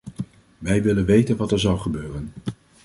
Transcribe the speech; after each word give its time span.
Wij 0.57 0.83
willen 0.83 1.05
weten 1.05 1.37
wat 1.37 1.51
er 1.51 1.59
zal 1.59 1.77
gebeuren. 1.77 2.31